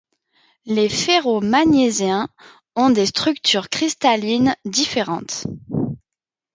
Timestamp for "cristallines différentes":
3.69-5.45